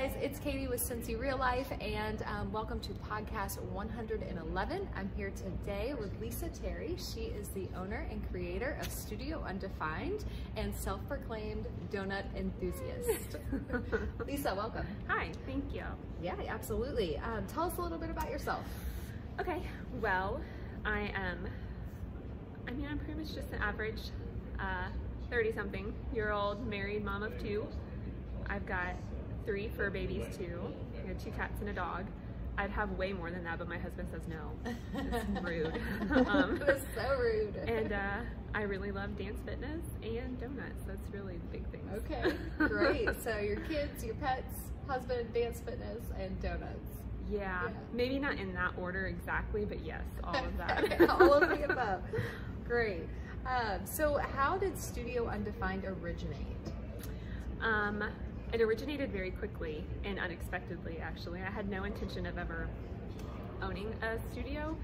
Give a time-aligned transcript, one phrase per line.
[0.00, 4.88] Guys, it's Katie with Cincy Real Life and um, welcome to podcast 111.
[4.96, 6.96] I'm here today with Lisa Terry.
[6.96, 10.24] She is the owner and creator of Studio Undefined
[10.56, 13.36] and self-proclaimed donut enthusiast.
[14.26, 14.86] Lisa, welcome.
[15.08, 15.84] Hi, thank you.
[16.22, 17.18] Yeah, absolutely.
[17.18, 18.64] Um, tell us a little bit about yourself.
[19.38, 19.60] Okay,
[20.00, 20.40] well,
[20.86, 21.46] I am,
[22.66, 24.00] I mean, I'm pretty much just an average
[25.28, 27.66] 30 uh, something year old married mom of two.
[28.48, 28.94] I've got
[29.46, 30.60] three fur babies too.
[31.02, 32.06] I got two cats and a dog.
[32.58, 34.50] I'd have way more than that, but my husband says no.
[34.94, 35.80] It's rude.
[36.26, 37.56] um, it's so rude.
[37.56, 38.20] And uh,
[38.54, 40.82] I really love dance fitness and donuts.
[40.86, 41.88] That's really the big things.
[41.98, 43.08] Okay, great.
[43.24, 44.54] so your kids, your pets,
[44.86, 46.90] husband, dance fitness, and donuts.
[47.30, 51.00] Yeah, yeah, maybe not in that order exactly, but yes, all of that.
[51.10, 52.02] all of the above.
[52.66, 53.08] Great.
[53.46, 56.36] Um, so how did Studio Undefined originate?
[57.62, 58.04] Um,
[58.52, 61.40] it originated very quickly and unexpectedly, actually.
[61.40, 62.68] I had no intention of ever
[63.62, 64.76] owning a studio,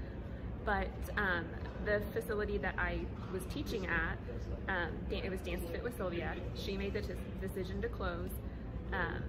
[0.65, 0.87] but
[1.17, 1.45] um,
[1.85, 2.99] the facility that I
[3.33, 4.17] was teaching at,
[4.69, 6.35] um, it was Dance Fit with Sylvia.
[6.55, 7.01] She made the
[7.41, 8.29] decision to close,
[8.93, 9.23] um,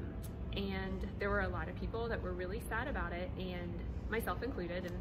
[0.57, 3.73] and there were a lot of people that were really sad about it, and
[4.11, 4.85] myself included.
[4.85, 4.95] And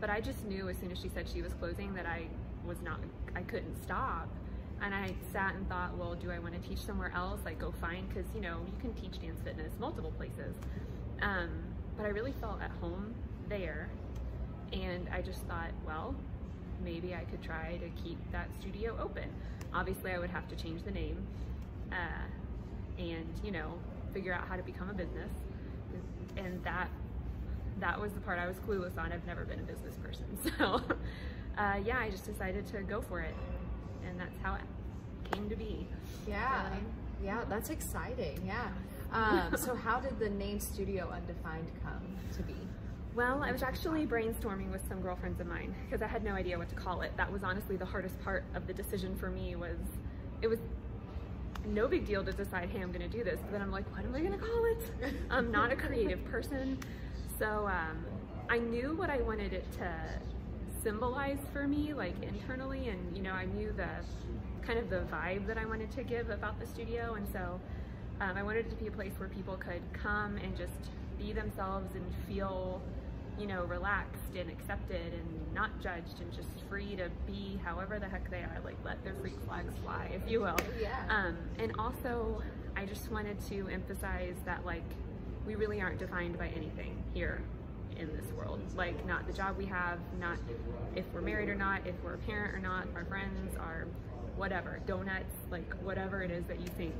[0.00, 2.26] but I just knew as soon as she said she was closing that I
[2.66, 2.98] was not,
[3.36, 4.28] I couldn't stop.
[4.82, 7.40] And I sat and thought, well, do I want to teach somewhere else?
[7.44, 10.56] Like go find, because you know, you can teach dance fitness multiple places.
[11.22, 11.50] Um,
[11.96, 13.14] but I really felt at home
[13.48, 13.88] there.
[14.72, 16.16] And I just thought, well,
[16.82, 19.28] maybe I could try to keep that studio open.
[19.72, 21.24] Obviously I would have to change the name
[21.92, 23.74] uh, and, you know,
[24.12, 25.30] figure out how to become a business.
[26.36, 26.88] And that
[27.80, 29.12] that was the part I was clueless on.
[29.12, 30.24] I've never been a business person.
[30.58, 30.82] So
[31.58, 33.34] uh, yeah, I just decided to go for it
[34.08, 34.62] and that's how it
[35.32, 35.86] came to be.
[36.26, 36.68] Yeah,
[37.22, 38.40] yeah, that's exciting.
[38.46, 38.68] Yeah.
[39.12, 42.54] Um, so how did the name Studio Undefined come to be?
[43.14, 46.56] Well, I was actually brainstorming with some girlfriends of mine because I had no idea
[46.58, 47.12] what to call it.
[47.18, 49.76] That was honestly the hardest part of the decision for me was
[50.40, 50.58] it was
[51.66, 53.38] no big deal to decide, hey, I'm gonna do this.
[53.42, 55.14] But then I'm like, what am I gonna call it?
[55.30, 56.78] I'm not a creative person.
[57.38, 58.04] So um,
[58.48, 59.92] I knew what I wanted it to
[60.82, 63.88] symbolized for me like internally and you know I knew the
[64.66, 67.60] kind of the vibe that I wanted to give about the studio and so
[68.20, 71.32] um, I wanted it to be a place where people could come and just be
[71.32, 72.80] themselves and feel
[73.38, 78.08] you know relaxed and accepted and not judged and just free to be however the
[78.08, 80.56] heck they are like let their freak flags fly if you will.
[80.80, 81.02] Yeah.
[81.08, 82.42] Um, and also
[82.76, 84.84] I just wanted to emphasize that like
[85.46, 87.42] we really aren't defined by anything here
[87.98, 88.60] in this world.
[88.76, 90.38] Like not the job we have, not
[90.94, 93.86] if we're married or not, if we're a parent or not, our friends, our
[94.36, 96.94] whatever, donuts, like whatever it is that you think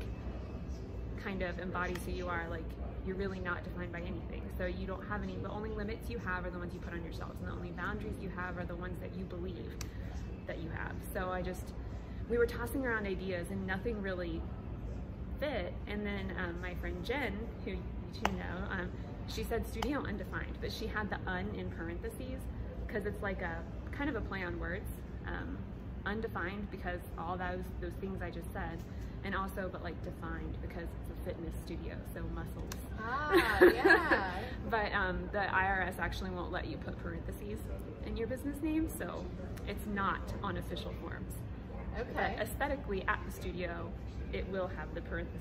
[1.22, 2.64] kind of embodies who you are, like
[3.06, 4.42] you're really not defined by anything.
[4.58, 6.92] So you don't have any, the only limits you have are the ones you put
[6.92, 9.72] on yourselves and the only boundaries you have are the ones that you believe
[10.46, 10.94] that you have.
[11.12, 11.72] So I just,
[12.28, 14.40] we were tossing around ideas and nothing really
[15.40, 15.72] fit.
[15.88, 17.76] And then um, my friend Jen, who
[18.14, 18.90] you know, um,
[19.34, 22.40] she said studio undefined, but she had the un in parentheses
[22.86, 24.88] because it's like a kind of a play on words.
[25.26, 25.58] Um,
[26.04, 28.78] undefined because all those those things I just said,
[29.24, 32.70] and also but like defined because it's a fitness studio, so muscles.
[33.00, 34.30] Ah, yeah.
[34.70, 37.58] but um, the IRS actually won't let you put parentheses
[38.06, 39.24] in your business name, so
[39.68, 41.32] it's not on official forms.
[41.98, 42.08] Okay.
[42.14, 43.90] But aesthetically, at the studio,
[44.32, 45.40] it will have the parentheses.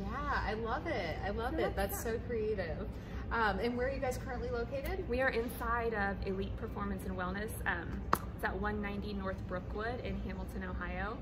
[0.00, 1.16] Yeah, I love it.
[1.24, 1.74] I love it.
[1.74, 2.86] That's so creative.
[3.30, 5.06] Um, and where are you guys currently located?
[5.06, 7.50] We are inside of Elite Performance and Wellness.
[7.66, 8.00] Um,
[8.34, 11.18] it's at 190 North Brookwood in Hamilton, Ohio.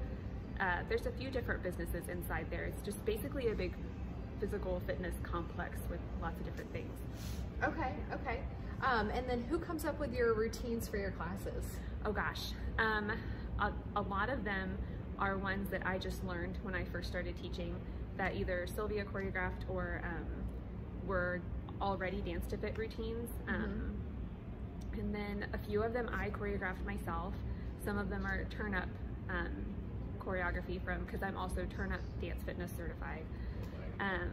[0.61, 2.65] Uh, there's a few different businesses inside there.
[2.65, 3.75] It's just basically a big
[4.39, 6.93] physical fitness complex with lots of different things.
[7.65, 8.41] Okay, okay.
[8.83, 11.65] Um, and then who comes up with your routines for your classes?
[12.05, 13.11] Oh gosh, um,
[13.59, 14.79] a, a lot of them
[15.19, 17.75] are ones that I just learned when I first started teaching
[18.17, 20.27] that either Sylvia choreographed or um,
[21.07, 21.41] were
[21.81, 23.31] already Dance to Fit routines.
[23.47, 25.01] Mm -hmm.
[25.01, 27.35] And then a few of them I choreographed myself.
[27.85, 28.89] Some of them are turn up
[29.29, 29.55] um,
[30.19, 33.25] choreography from, because I'm also turn up dance fitness certified.
[34.01, 34.31] Um,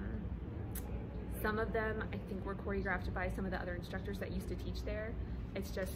[1.41, 4.47] some of them I think were choreographed by some of the other instructors that used
[4.49, 5.13] to teach there.
[5.55, 5.93] It's just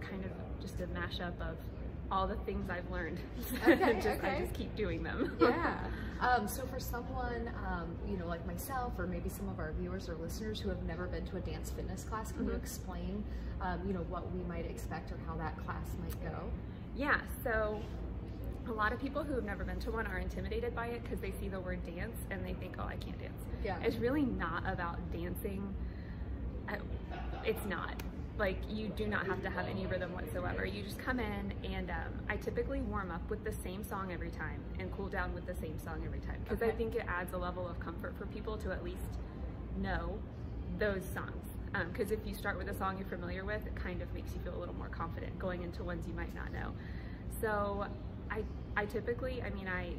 [0.00, 0.30] kind of
[0.60, 1.56] just a mashup of
[2.10, 3.18] all the things I've learned.
[3.66, 4.28] Okay, just, okay.
[4.28, 5.36] I just keep doing them.
[5.40, 5.78] yeah.
[6.20, 10.06] Um, so for someone, um, you know, like myself, or maybe some of our viewers
[10.06, 12.50] or listeners who have never been to a dance fitness class, can mm -hmm.
[12.50, 12.62] you mm-hmm.
[12.62, 13.24] explain,
[13.62, 16.36] um, you know, what we might expect or how that class might go?
[16.94, 17.20] Yeah.
[17.42, 17.80] So
[18.68, 21.20] a lot of people who have never been to one are intimidated by it because
[21.20, 23.42] they see the word dance and they think, oh, I can't dance.
[23.64, 23.86] Yeah.
[23.86, 25.74] It's really not about dancing.
[27.44, 27.94] It's not.
[28.40, 30.64] Like, you do not have to have any rhythm whatsoever.
[30.64, 34.30] You just come in, and um, I typically warm up with the same song every
[34.30, 37.34] time and cool down with the same song every time because I think it adds
[37.34, 39.18] a level of comfort for people to at least
[39.76, 40.18] know
[40.78, 41.44] those songs.
[41.92, 44.40] Because if you start with a song you're familiar with, it kind of makes you
[44.40, 46.72] feel a little more confident going into ones you might not know.
[47.42, 47.84] So
[48.30, 48.42] I,
[48.74, 49.92] I typically, I mean, I,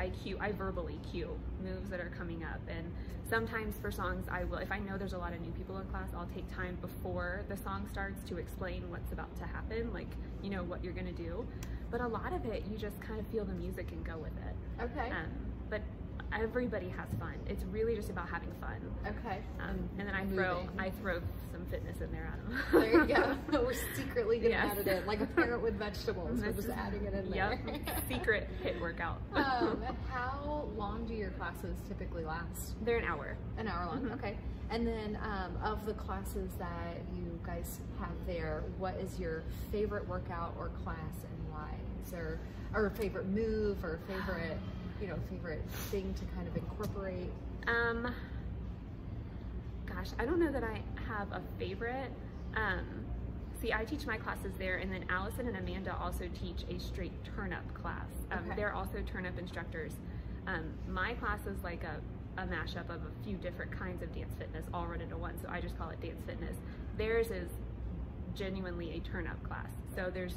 [0.00, 2.60] I cue, I verbally cue moves that are coming up.
[2.68, 2.90] And
[3.28, 5.86] sometimes for songs, I will, if I know there's a lot of new people in
[5.88, 10.08] class, I'll take time before the song starts to explain what's about to happen, like,
[10.42, 11.46] you know, what you're gonna do.
[11.90, 14.32] But a lot of it, you just kind of feel the music and go with
[14.48, 14.84] it.
[14.84, 15.10] Okay.
[15.10, 15.28] Um,
[15.68, 15.82] but
[16.38, 17.34] everybody has fun.
[17.48, 18.80] It's really just about having fun.
[19.06, 19.38] okay.
[19.60, 20.68] Um, and then I throw.
[20.78, 21.20] I throw
[21.52, 22.58] some fitness in there, Adam.
[22.72, 23.36] There you go.
[23.64, 24.76] We're secretly gonna Yes.
[24.78, 26.40] add it in, like a parent with vegetables.
[26.40, 27.60] We're just adding it in there.
[27.66, 29.20] Yep, secret HIIT workout.
[29.34, 32.74] um, how long do your classes typically last?
[32.84, 33.36] They're an hour.
[33.58, 34.00] An hour long.
[34.02, 34.14] Mhm.
[34.14, 34.36] Okay.
[34.70, 39.42] And then um, of the classes that you guys have there, what is your
[39.72, 41.74] favorite workout or class and why?
[42.04, 42.38] Is there
[42.72, 44.56] or favorite move or favorite,
[45.00, 47.30] you know, favorite thing to kind of incorporate?
[47.66, 48.12] Um,
[49.86, 52.10] gosh, I don't know that I have a favorite.
[52.56, 52.86] Um,
[53.60, 57.12] see, I teach my classes there, and then Allison and Amanda also teach a straight
[57.36, 58.06] turn up class.
[58.30, 58.56] Um, Okay.
[58.56, 59.92] They're also turn up instructors.
[60.46, 62.00] Um, my class is like a,
[62.40, 65.48] a mashup of a few different kinds of dance fitness all run into one, so
[65.50, 66.56] I just call it dance fitness.
[66.96, 67.48] Theirs is
[68.34, 69.68] genuinely a turn up class.
[69.94, 70.34] So there's,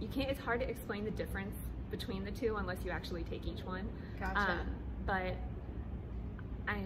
[0.00, 1.56] you can't, it's hard to explain the difference
[1.90, 3.88] between the two unless you actually take each one.
[4.18, 4.52] Gotcha.
[4.52, 4.60] Um,
[5.06, 5.36] but
[6.68, 6.82] I,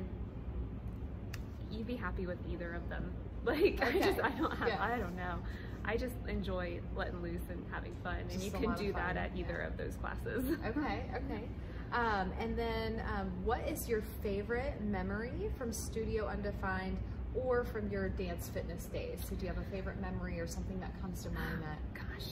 [1.71, 3.13] you'd be happy with either of them.
[3.45, 4.83] Like I just, I don't have, Yeah.
[4.83, 5.37] I don't know.
[5.85, 9.59] I just enjoy letting loose and having fun, and you can do that at either
[9.61, 9.67] yeah.
[9.67, 10.57] of those classes.
[10.67, 11.45] Okay, okay.
[11.93, 16.97] Um, and then, um, what is your favorite memory from Studio Undefined
[17.35, 19.19] or from your dance fitness days?
[19.29, 22.03] So, do you have a favorite memory or something that comes to mind that?
[22.03, 22.31] Gosh.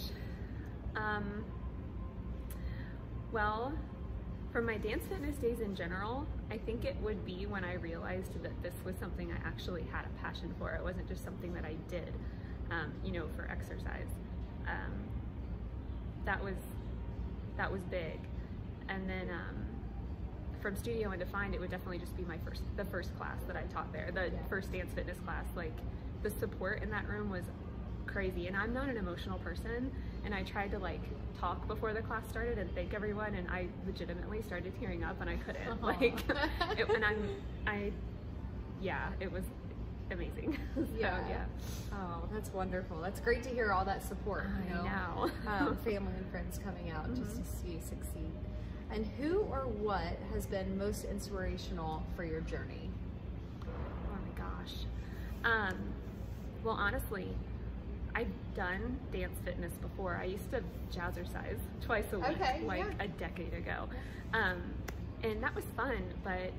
[0.96, 1.44] Um,
[3.32, 3.72] well,
[4.52, 8.42] for my dance fitness days in general, I think it would be when I realized
[8.42, 10.70] that this was something I actually had a passion for.
[10.74, 12.12] It wasn't just something that I did,
[12.70, 14.08] um, you know, for exercise.
[14.68, 14.92] Um,
[16.24, 16.56] that was
[17.56, 18.20] that was big.
[18.88, 19.56] And then um,
[20.60, 23.62] from Studio Undefined, it would definitely just be my first the first class that I
[23.72, 24.42] taught there, the Yeah.
[24.50, 25.46] first dance fitness class.
[25.56, 25.76] Like
[26.22, 27.44] the support in that room was
[28.06, 29.90] crazy and I'm not an emotional person
[30.24, 31.00] and I tried to like
[31.40, 35.28] talk before the class started and thank everyone and I legitimately started tearing up and
[35.28, 35.86] I couldn't Aw.
[35.86, 36.22] like
[36.78, 37.28] it, and I'm
[37.66, 37.92] I
[38.80, 39.44] yeah it was
[40.10, 41.28] amazing so Yeah.
[41.28, 41.44] yeah
[41.94, 43.00] Oh, that's wonderful.
[43.02, 44.46] That's great to hear all that support.
[44.66, 48.30] You know, I know um, family and friends coming out just to see you succeed.
[48.90, 52.88] And who or what has been most inspirational for your journey?
[53.66, 54.72] Oh my gosh.
[55.44, 55.76] Um,
[56.64, 57.28] well, honestly,
[58.14, 60.16] I've done dance fitness before.
[60.20, 60.62] I used to
[60.92, 63.04] jazzercise twice a week, Okay, like yeah.
[63.04, 63.88] a decade ago.
[64.34, 64.62] Um,
[65.22, 66.52] and that was fun, but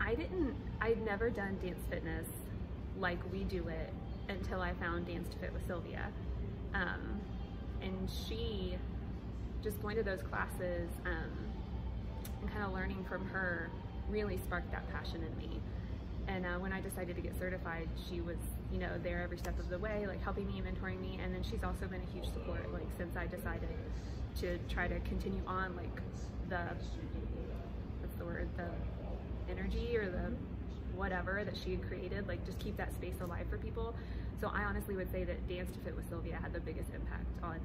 [0.00, 2.26] I didn't, I'd never done dance fitness
[2.98, 3.92] like we do it
[4.28, 6.06] until I found Dance to Fit with Sylvia.
[6.74, 7.20] Um,
[7.82, 8.76] and she,
[9.62, 11.30] just going to those classes um,
[12.40, 13.70] and kind of learning from her
[14.08, 15.60] really sparked that passion in me.
[16.30, 18.36] And uh, when I decided to get certified, she was,
[18.72, 21.18] you know, there every step of the way, like helping me, and mentoring me.
[21.22, 23.68] And then she's also been a huge support, like since I decided
[24.40, 26.00] to try to continue on, like
[26.48, 26.60] the,
[28.00, 28.68] what's the word, the
[29.50, 30.30] energy or the
[30.94, 33.94] whatever that she had created, like just keep that space alive for people.
[34.40, 37.26] So I honestly would say that Dance to Fit with Sylvia had the biggest impact
[37.42, 37.58] on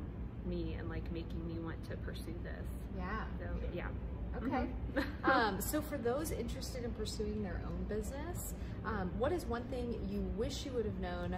[0.46, 2.66] me and like making me want to pursue this.
[2.98, 3.26] Yeah.
[3.40, 3.88] So yeah.
[4.38, 4.68] Okay.
[4.94, 5.06] Mhm.
[5.24, 8.54] um, so for those interested in pursuing their own business,
[8.86, 11.36] um, what is one thing you wish you would have known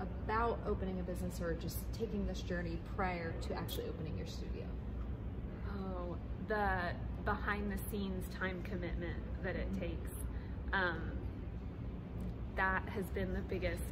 [0.00, 4.64] about opening a business or just taking this journey prior to actually opening your studio?
[5.70, 6.16] Oh,
[6.48, 6.78] the
[7.24, 10.10] behind the scenes time commitment that it takes.
[10.72, 11.12] Um,
[12.56, 13.82] that has been the biggest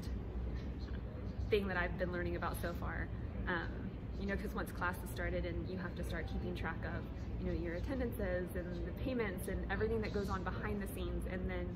[1.50, 3.09] thing that I've been learning about so far.
[3.47, 3.88] Um,
[4.21, 7.03] you know, because once classes started and you have to start keeping track of,
[7.45, 11.25] you know, your attendances and the payments and everything that goes on behind the scenes,
[11.31, 11.67] and then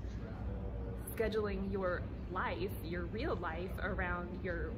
[1.17, 4.71] scheduling your life, your real life around your,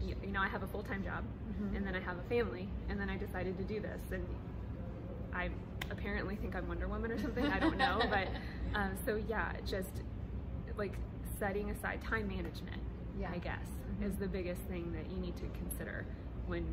[0.00, 1.76] you know, I have a full time job Mhm.
[1.76, 4.26] and then I have a family, and then I decided to do this, and
[5.32, 5.50] I
[5.90, 7.44] apparently think I'm Wonder Woman or something.
[7.46, 8.28] I don't know, but
[8.74, 10.02] um, so yeah, just
[10.76, 10.94] like
[11.38, 12.82] setting aside time management,
[13.18, 13.30] Yeah.
[13.32, 13.66] I guess,
[14.00, 14.10] Mhm.
[14.10, 16.04] is the biggest thing that you need to consider
[16.46, 16.64] when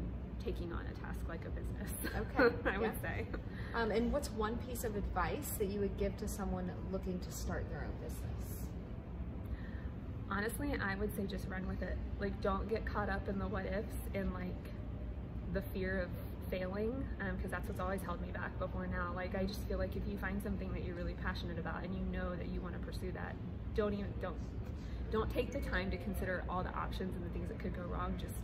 [0.43, 1.91] taking on a task like a business.
[2.39, 2.77] Okay, I yeah.
[2.79, 3.25] would say.
[3.73, 7.31] Um, and what's one piece of advice that you would give to someone looking to
[7.31, 8.19] start their own business?
[10.29, 11.97] Honestly, I would say just run with it.
[12.19, 14.55] Like, don't get caught up in the what ifs and like
[15.53, 16.09] the fear of
[16.49, 19.11] failing, because that's what's always held me back before now.
[19.15, 21.93] Like, I just feel like if you find something that you're really passionate about and
[21.95, 23.35] you know that you want to pursue that,
[23.75, 24.35] don't even don't
[25.11, 27.83] don't take the time to consider all the options and the things that could go
[27.83, 28.13] wrong.
[28.19, 28.35] Just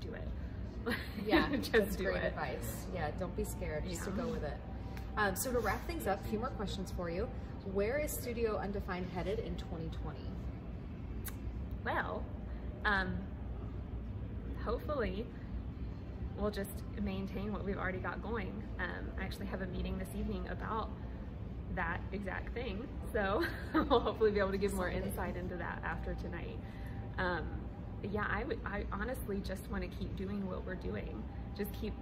[0.00, 0.28] do it.
[1.26, 2.26] Yeah, just that's do great it.
[2.26, 2.86] advice.
[2.92, 4.56] Yeah, don't be scared, just to go with it.
[5.16, 7.28] Um, so to wrap things up, a few more questions for you.
[7.72, 10.18] Where is Studio Undefined headed in 2020?
[11.84, 12.24] Well,
[12.84, 13.16] um,
[14.64, 15.26] hopefully
[16.38, 16.70] we'll just
[17.00, 18.52] maintain what we've already got going.
[18.80, 20.90] Um, I actually have a meeting this evening about
[21.76, 26.14] that exact thing, so we'll hopefully be able to give more insight into that after
[26.14, 26.58] tonight.
[27.18, 27.44] Um,
[28.10, 28.58] yeah, I would.
[28.64, 31.22] I honestly just want to keep doing what we're doing.
[31.56, 31.94] Just keep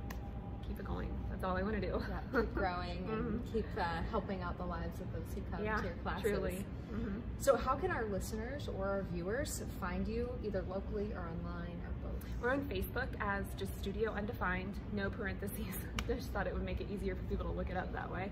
[0.66, 1.10] keep it going.
[1.30, 2.00] That's all I want to do.
[2.08, 3.52] Yeah, keep growing and Mhm.
[3.52, 6.22] keep uh, helping out the lives of those who come yeah, to your classes.
[6.22, 6.64] truly.
[6.90, 11.80] hmm So how can our listeners or our viewers find you either locally or online
[11.84, 12.24] or both?
[12.40, 15.74] We're on Facebook as just Studio Undefined, no parentheses.
[16.08, 18.08] I just thought it would make it easier for people to look it up that
[18.12, 18.30] way.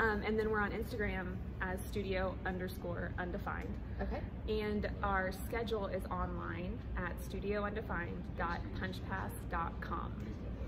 [0.00, 3.74] Um, and then we're on Instagram as Studio underscore Undefined.
[4.00, 4.22] Okay.
[4.48, 10.12] And our schedule is online at studioundefined.punchpass.com.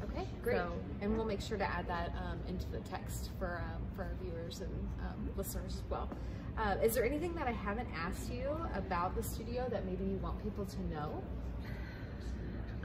[0.04, 0.56] Okay, great.
[0.56, 4.02] So- and we'll make sure to add that um, into the text for um, for
[4.02, 4.70] our viewers and
[5.00, 6.10] um, listeners as well.
[6.58, 10.18] Uh, is there anything that I haven't asked you about the studio that maybe you
[10.18, 11.22] want people to know?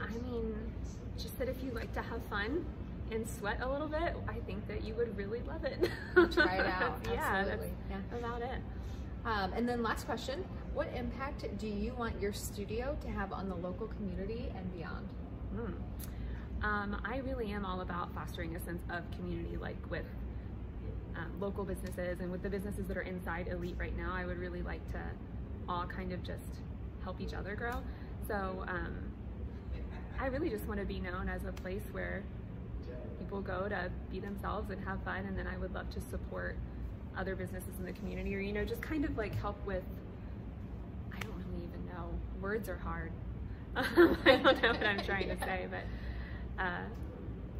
[0.00, 0.54] I mean,
[1.18, 2.64] just that if you like to have fun
[3.10, 5.90] and sweat a little bit, I think that you would really love it.
[6.32, 6.98] Try it out.
[7.04, 7.72] yeah, Absolutely.
[7.90, 7.96] Yeah.
[8.10, 8.60] that's about it.
[9.24, 13.48] Um, and then last question: What impact do you want your studio to have on
[13.48, 15.08] the local community and beyond?
[15.56, 15.74] Mm.
[16.64, 20.06] Um, I really am all about fostering a sense of community, like with
[21.16, 24.12] um, local businesses and with the businesses that are inside Elite right now.
[24.14, 25.00] I would really like to
[25.68, 26.60] all kind of just
[27.02, 27.82] help each other grow.
[28.26, 29.12] So um,
[30.20, 32.22] I really just want to be known as a place where
[33.18, 36.56] people go to be themselves and have fun, and then I would love to support
[37.16, 39.82] other businesses in the community, or you know, just kind of like help with.
[41.14, 42.08] I don't really even know.
[42.40, 43.12] Words are hard.
[43.76, 43.82] I
[44.42, 46.80] don't know what I'm trying to say, but uh,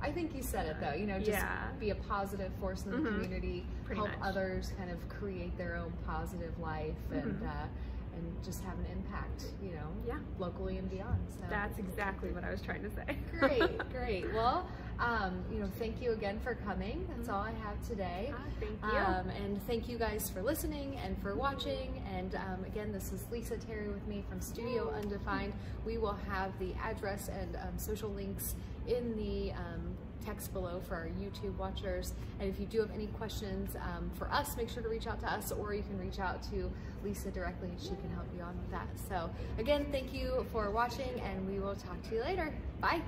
[0.00, 0.94] I think you said it though.
[0.94, 1.68] You know, just Yeah.
[1.80, 3.14] be a positive force in the Mhm.
[3.14, 4.28] community, Pretty help much.
[4.30, 7.46] others kind of create their own positive life, and Mhm.
[7.48, 7.66] uh,
[8.14, 9.52] and just have an impact.
[9.62, 10.18] You know, Yeah.
[10.38, 11.18] locally and beyond.
[11.38, 13.18] So that's exactly what I was trying to say.
[13.38, 14.32] great, great.
[14.32, 14.66] Well,
[15.00, 17.06] um, you know, thank you again for coming.
[17.08, 18.32] That's all I have today.
[18.34, 18.98] Ah, thank you.
[18.98, 22.02] Um, and thank you guys for listening and for watching.
[22.16, 25.52] And um, again, this is Lisa Terry with me from Studio Undefined.
[25.86, 28.56] We will have the address and um, social links
[28.88, 32.12] in the um, text below for our YouTube watchers.
[32.40, 35.20] And if you do have any questions um, for us, make sure to reach out
[35.20, 36.70] to us or you can reach out to
[37.04, 38.88] Lisa directly and she can help you on with that.
[39.08, 42.52] So again, thank you for watching and we will talk to you later.
[42.80, 43.00] Bye.